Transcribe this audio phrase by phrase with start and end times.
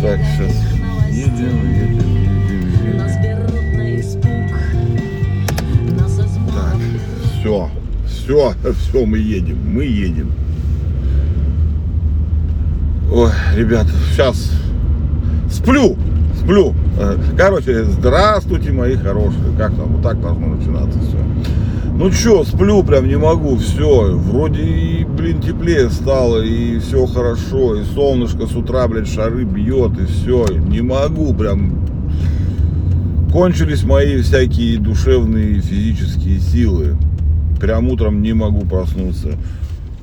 [0.00, 1.24] Так, сейчас новостей.
[1.24, 1.98] едем, едем,
[2.84, 3.22] едем, Нас едем.
[3.22, 4.50] берут на испуг,
[6.00, 6.76] нас Так,
[7.40, 7.70] все,
[8.06, 10.32] все, все, мы едем, мы едем.
[13.12, 14.52] Ой, ребята, сейчас
[15.50, 15.96] сплю,
[16.38, 16.74] сплю.
[16.98, 19.54] Э, Короче, здравствуйте, мои хорошие.
[19.58, 21.18] Как там, вот так должно начинаться все.
[22.00, 24.16] Ну чё, сплю прям не могу, все.
[24.16, 30.00] Вроде и, блин, теплее стало, и все хорошо, и солнышко с утра, блядь, шары бьет,
[30.00, 30.46] и все.
[30.48, 31.86] Не могу прям
[33.30, 36.96] кончились мои всякие душевные физические силы.
[37.60, 39.32] Прям утром не могу проснуться.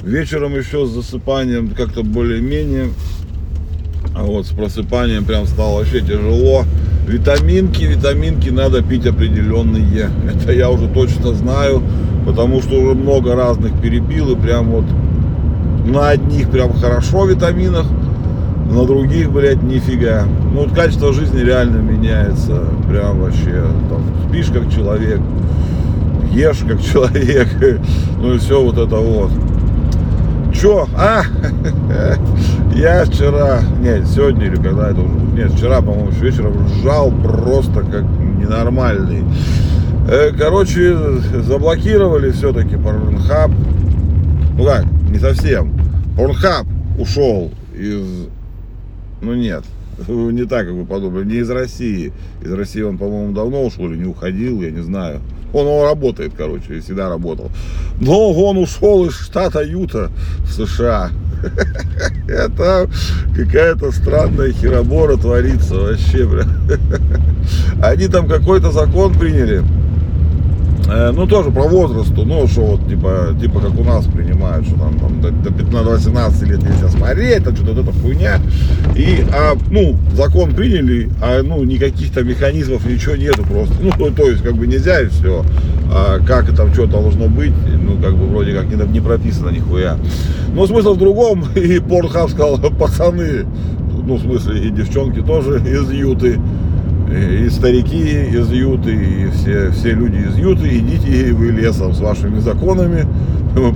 [0.04, 2.90] Вечером еще с засыпанием как-то более-менее.
[4.16, 6.64] А вот с просыпанием прям стало вообще тяжело.
[7.08, 10.10] Витаминки, витаминки надо пить определенные.
[10.30, 11.82] Это я уже точно знаю,
[12.26, 14.84] потому что уже много разных перепил и прям вот
[15.86, 17.86] на одних прям хорошо витаминах,
[18.70, 20.26] на других, блядь, нифига.
[20.54, 22.66] Ну вот качество жизни реально меняется.
[22.90, 23.64] Прям вообще.
[23.90, 25.22] Там, спишь как человек,
[26.34, 27.48] ешь как человек.
[28.20, 29.32] Ну и все вот это вот.
[30.60, 30.88] Чё?
[30.96, 31.24] А?
[32.76, 38.04] Я вчера, нет, сегодня или когда это уже, нет, вчера, по-моему, вечером ржал просто как
[38.40, 39.24] ненормальный.
[40.10, 40.98] Э, Короче,
[41.44, 43.52] заблокировали все-таки Pornhub.
[44.58, 45.74] Ну как, не совсем.
[46.18, 46.66] Pornhub
[47.00, 48.28] ушел из...
[49.22, 49.64] Ну нет,
[50.08, 52.12] не так, как вы подумали, не из России.
[52.42, 55.22] Из России он, по-моему, давно ушел или не уходил, я не знаю.
[55.54, 57.52] Он, он работает, короче, и всегда работал.
[58.00, 60.12] Но он ушел из штата Юта
[60.44, 61.12] в США.
[62.28, 62.90] Это
[63.36, 66.46] какая-то странная херобора творится вообще, бля.
[67.84, 69.64] Они там какой-то закон приняли.
[70.90, 74.78] Э, Ну, тоже по возрасту, ну, что вот, типа, типа как у нас принимают, что
[74.78, 78.40] там, там до, до 15-18 лет нельзя смотреть, там что-то вот эта хуйня.
[78.96, 83.76] И, а, ну, закон приняли, а, ну, никаких там механизмов, ничего нету просто.
[83.82, 85.44] Ну, то, то есть, как бы нельзя и все.
[85.92, 89.98] А как там что должно быть, ну, как бы вроде как не, не прописано нихуя.
[90.54, 93.46] Но смысл в другом, и Порнхаб сказал, пацаны,
[94.06, 96.40] ну, в смысле, и девчонки тоже из Юты,
[97.12, 102.00] и и старики из Юты, и все, все люди из Юты, идите вы лесом с
[102.00, 103.08] вашими законами.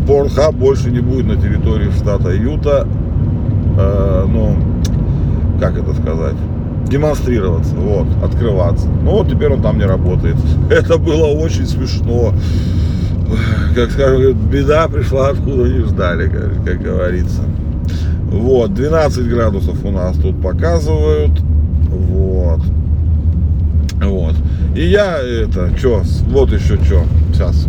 [0.06, 2.88] Порнхаб больше не будет на территории штата Юта,
[3.80, 4.56] э, ну,
[5.60, 6.36] как это сказать,
[6.88, 8.88] демонстрироваться, вот, открываться.
[9.04, 10.36] Ну вот теперь он там не работает.
[10.70, 12.34] Это было очень смешно.
[13.74, 17.42] Как скажем, беда пришла откуда не ждали, как, как говорится.
[18.30, 21.40] Вот, 12 градусов у нас тут показывают.
[21.90, 22.62] Вот.
[24.02, 24.36] Вот.
[24.76, 27.04] И я это, что, вот еще что,
[27.34, 27.68] сейчас.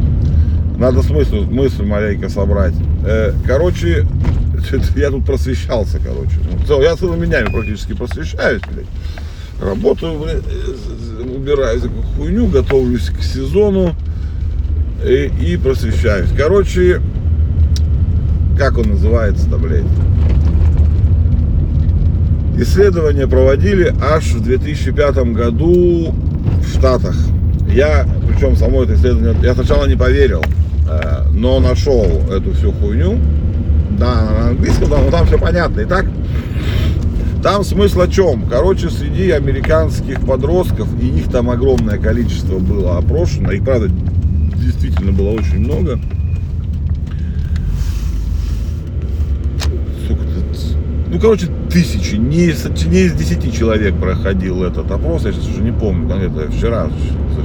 [0.79, 2.75] Надо смысл, мысль маленько собрать.
[3.05, 4.07] Э, короче,
[4.97, 6.37] я тут просвещался, короче.
[6.51, 8.87] Ну, цел- Я целыми днями практически просвещаюсь, блядь.
[9.61, 13.95] Работаю, блядь, э, убираю всякую хуйню, готовлюсь к сезону
[15.05, 16.31] и, и просвещаюсь.
[16.37, 17.01] Короче,
[18.59, 19.85] как он называется-то, блядь?
[22.59, 26.15] Исследования проводили аж в 2005 году
[26.63, 27.17] в Штатах.
[27.69, 30.43] Я, причем само это исследование, я сначала не поверил,
[30.89, 33.19] э, но нашел эту всю хуйню.
[33.99, 35.81] Да, на английском, да, но там все понятно.
[35.81, 36.07] И так,
[37.43, 38.45] там смысл о чем?
[38.49, 43.89] Короче, среди американских подростков, и их там огромное количество было опрошено, их, правда,
[44.57, 45.99] действительно было очень много.
[50.07, 50.77] Сука, тут-
[51.09, 55.63] ну, короче, тысячи, не из, не из 10 человек проходил этот опрос, я сейчас уже
[55.63, 56.89] не помню, конкретно вчера,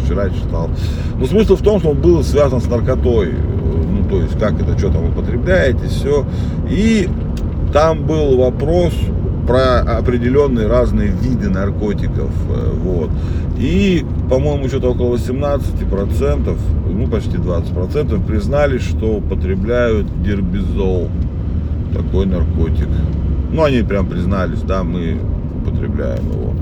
[0.04, 0.72] вчера читал.
[1.20, 4.78] Но смысл в том, что он был связан с наркотой, ну, то есть, как это,
[4.80, 6.26] что там употребляете, все.
[6.68, 7.08] И
[7.72, 8.94] там был вопрос
[9.48, 13.12] про определенные разные виды наркотиков, э, вот.
[13.60, 16.58] И, по-моему, что-то около 18%,
[16.92, 21.10] ну, почти 20% признали, что употребляют дербизол,
[21.94, 22.88] такой наркотик.
[23.52, 25.18] Ну, они прям признались, да, мы
[25.62, 26.54] употребляем его.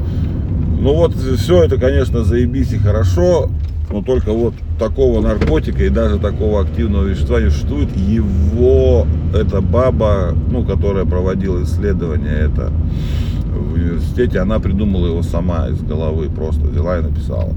[0.80, 3.50] Ну вот, все это, конечно, заебись и хорошо,
[3.90, 7.96] но только вот такого наркотика и даже такого активного вещества не существует.
[7.96, 12.72] Его, эта баба, ну, которая проводила исследование это
[13.56, 17.54] в университете, она придумала его сама из головы, просто взяла и написала.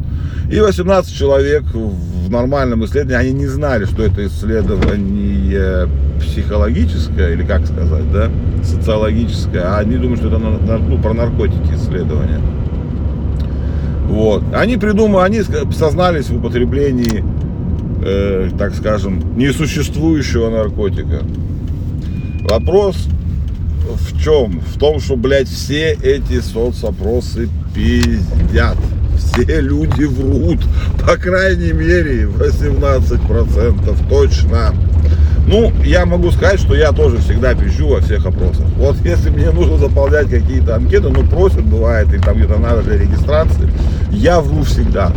[0.50, 5.88] И 18 человек в нормальном исследовании, они не знали, что это исследование
[6.20, 8.30] психологическое, или как сказать, да,
[8.62, 12.40] социологическое, а они думают, что это ну, про наркотики исследование.
[14.08, 14.42] Вот.
[14.54, 15.42] Они придумали, они
[15.72, 17.22] сознались в употреблении
[18.02, 21.22] э, так скажем, несуществующего наркотика.
[22.48, 22.96] Вопрос
[24.00, 24.60] в чем?
[24.60, 28.76] В том, что, блядь, все эти соцопросы пиздят.
[29.16, 30.60] Все люди врут.
[31.06, 34.74] По крайней мере, 18% точно.
[35.46, 38.66] Ну, я могу сказать, что я тоже всегда пищу во всех опросах.
[38.76, 42.98] Вот если мне нужно заполнять какие-то анкеты, ну просят, бывает, и там где-то надо для
[42.98, 43.70] регистрации,
[44.12, 45.10] я вру всегда.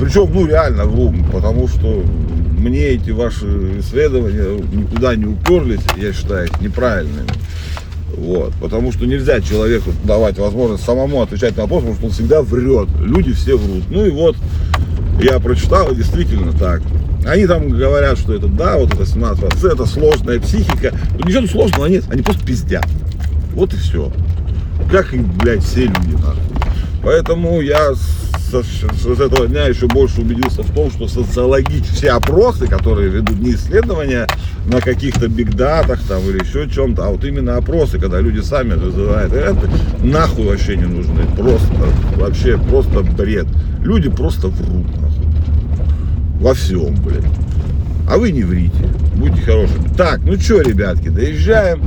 [0.00, 2.02] Причем, ну реально вру, потому что
[2.58, 7.28] мне эти ваши исследования никуда не уперлись, я считаю их неправильными.
[8.16, 12.42] Вот, потому что нельзя человеку давать возможность самому отвечать на вопрос, потому что он всегда
[12.42, 12.88] врет.
[13.00, 13.84] Люди все врут.
[13.90, 14.36] Ну и вот,
[15.20, 16.82] я прочитал, действительно так.
[17.26, 20.94] Они там говорят, что это да, вот это 17 это сложная психика.
[21.18, 22.86] Ну, ничего сложного нет, они просто пиздят.
[23.54, 24.12] Вот и все.
[24.90, 26.40] Как и, блядь, все люди, нахуй.
[27.02, 27.94] Поэтому я
[28.62, 33.52] с, с этого дня еще больше убедился в том, что социологические опросы, которые ведут не
[33.52, 34.26] исследования
[34.66, 39.32] на каких-то бигдатах там или еще чем-то, а вот именно опросы, когда люди сами называют
[39.32, 39.68] это,
[40.02, 41.22] нахуй вообще не нужны.
[41.36, 41.74] Просто,
[42.16, 43.46] вообще, просто бред.
[43.82, 45.26] Люди просто врут, нахуй.
[46.40, 47.24] Во всем, блядь.
[48.08, 48.88] А вы не врите.
[49.14, 49.88] Будьте хорошими.
[49.96, 51.82] Так, ну что, ребятки, доезжаем.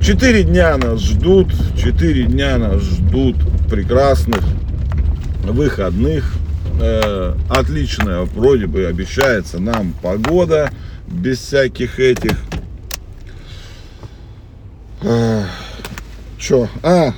[0.00, 1.48] Четыре дня нас ждут.
[1.76, 3.36] Четыре дня нас ждут
[3.68, 4.40] прекрасных
[5.52, 6.32] выходных.
[6.80, 10.70] Э, отличная вроде бы обещается нам погода
[11.06, 12.36] без всяких этих.
[15.02, 15.44] Э,
[16.38, 16.68] чё?
[16.82, 17.12] А,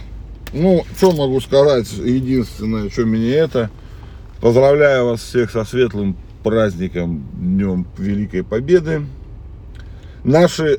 [0.53, 1.91] ну, что могу сказать?
[1.93, 3.71] Единственное, что меня это.
[4.41, 9.07] Поздравляю вас всех со светлым праздником, Днем Великой Победы.
[10.23, 10.79] Наши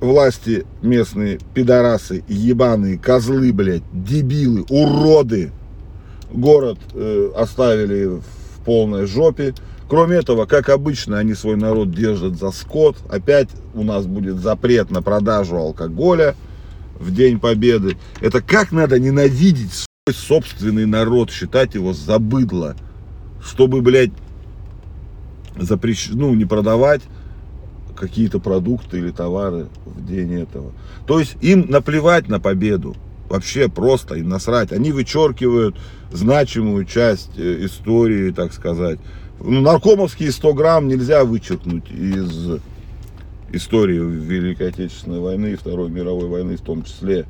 [0.00, 5.52] власти местные пидорасы, ебаные, козлы, блядь, дебилы, уроды,
[6.32, 9.54] город э, оставили в полной жопе.
[9.88, 12.96] Кроме этого, как обычно, они свой народ держат за скот.
[13.10, 16.34] Опять у нас будет запрет на продажу алкоголя
[16.98, 17.96] в День Победы.
[18.20, 22.76] Это как надо ненавидеть свой собственный народ, считать его за быдло,
[23.42, 24.12] чтобы, блядь,
[25.58, 26.10] запрещ...
[26.12, 27.02] ну, не продавать
[27.94, 30.72] какие-то продукты или товары в день этого.
[31.06, 32.96] То есть им наплевать на победу.
[33.32, 34.72] Вообще просто им насрать.
[34.72, 35.74] Они вычеркивают
[36.12, 38.98] значимую часть э, истории, так сказать.
[39.40, 42.60] Ну, наркомовские 100 грамм нельзя вычеркнуть из
[43.50, 47.24] истории Великой Отечественной войны и Второй мировой войны в том числе.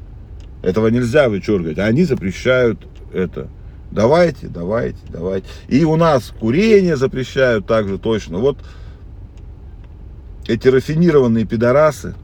[0.65, 1.79] Этого нельзя вычеркивать.
[1.79, 2.81] А они запрещают
[3.13, 3.47] это.
[3.93, 5.47] Давайте, давайте, давайте.
[5.69, 8.39] И у нас курение запрещают также точно.
[8.39, 8.59] Вот
[10.49, 12.17] эти рафинированные пидорасы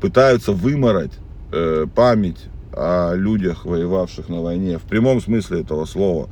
[0.00, 1.19] пытаются выморать
[1.52, 6.28] э, память о людях, воевавших на войне, в прямом смысле этого слова.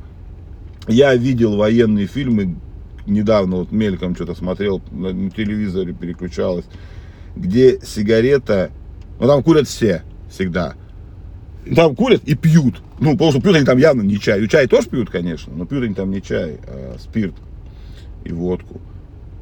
[0.87, 2.55] Я видел военные фильмы,
[3.05, 6.65] недавно вот мельком что-то смотрел, на, на телевизоре переключалось,
[7.35, 8.71] где сигарета,
[9.19, 10.75] ну там курят все, всегда.
[11.75, 12.81] Там курят и пьют.
[12.99, 14.41] Ну, потому что пьют они там явно не чай.
[14.43, 17.35] И чай тоже пьют, конечно, но пьют они там не чай, а спирт
[18.23, 18.81] и водку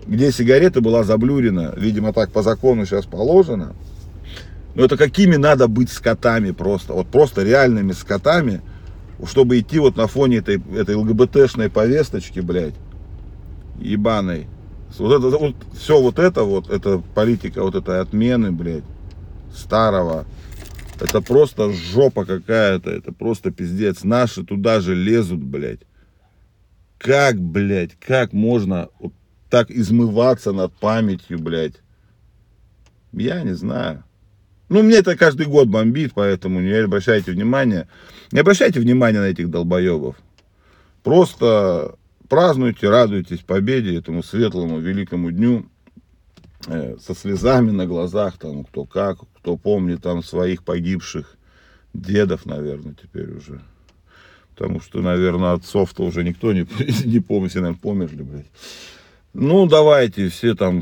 [0.08, 3.76] где сигарета была заблюрена, видимо, так по закону сейчас положено.
[4.78, 8.62] Но это какими надо быть скотами просто, вот просто реальными скотами,
[9.26, 12.76] чтобы идти вот на фоне этой, этой ЛГБТшной повесточки, блядь,
[13.80, 14.46] ебаной.
[15.00, 18.84] Вот это, вот, все вот это вот, это политика вот этой отмены, блядь,
[19.52, 20.26] старого.
[21.00, 24.04] Это просто жопа какая-то, это просто пиздец.
[24.04, 25.82] Наши туда же лезут, блядь.
[27.00, 29.14] Как, блядь, как можно вот
[29.50, 31.82] так измываться над памятью, блядь.
[33.12, 34.04] Я не знаю.
[34.70, 37.88] Ну, мне это каждый год бомбит, поэтому не обращайте внимания.
[38.32, 40.18] Не обращайте внимания на этих долбоебов.
[41.04, 41.96] Просто
[42.28, 45.68] празднуйте, радуйтесь победе, этому светлому великому дню.
[46.68, 51.38] Э, со слезами на глазах, там, кто как, кто помнит там своих погибших
[51.94, 53.62] дедов, наверное, теперь уже.
[54.54, 56.68] Потому что, наверное, отцов-то уже никто не,
[57.06, 58.52] не помнит, все, наверное, померли, блядь.
[59.34, 60.82] Ну, давайте все там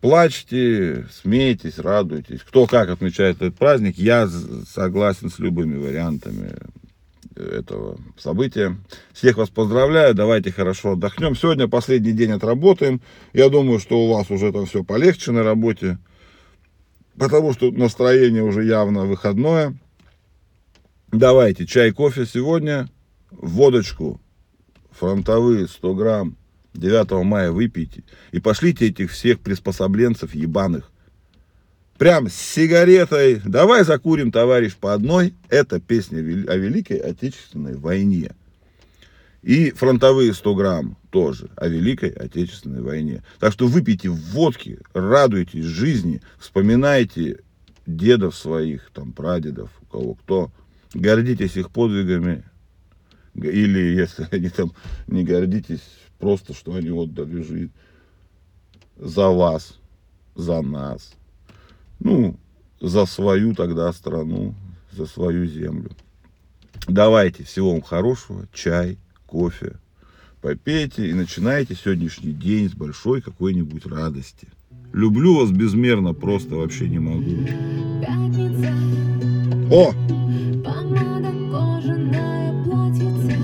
[0.00, 2.40] плачьте, смейтесь, радуйтесь.
[2.40, 4.28] Кто как отмечает этот праздник, я
[4.66, 6.54] согласен с любыми вариантами
[7.36, 8.76] этого события.
[9.12, 11.36] Всех вас поздравляю, давайте хорошо отдохнем.
[11.36, 13.00] Сегодня последний день отработаем.
[13.32, 15.98] Я думаю, что у вас уже там все полегче на работе,
[17.16, 19.76] потому что настроение уже явно выходное.
[21.12, 22.88] Давайте чай, кофе сегодня,
[23.30, 24.20] водочку,
[24.92, 26.36] фронтовые 100 грамм,
[26.74, 30.90] 9 мая выпейте и пошлите этих всех приспособленцев ебаных.
[31.98, 33.42] Прям с сигаретой.
[33.44, 35.34] Давай закурим, товарищ, по одной.
[35.50, 38.32] Это песня о Великой Отечественной войне.
[39.42, 43.22] И фронтовые 100 грамм тоже о Великой Отечественной войне.
[43.38, 47.40] Так что выпейте водки, радуйтесь жизни, вспоминайте
[47.86, 50.50] дедов своих, там, прадедов, у кого кто.
[50.94, 52.44] Гордитесь их подвигами.
[53.34, 54.72] Или, если они там
[55.06, 55.82] не гордитесь,
[56.20, 57.72] просто, что они отдали жизнь
[58.96, 59.78] за вас,
[60.36, 61.14] за нас.
[61.98, 62.36] Ну,
[62.80, 64.54] за свою тогда страну,
[64.92, 65.90] за свою землю.
[66.86, 69.76] Давайте, всего вам хорошего, чай, кофе,
[70.40, 74.48] попейте и начинайте сегодняшний день с большой какой-нибудь радости.
[74.92, 77.46] Люблю вас безмерно, просто вообще не могу.
[79.72, 79.92] О,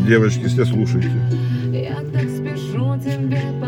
[0.06, 1.55] девочки, все слушайте.
[3.06, 3.65] and red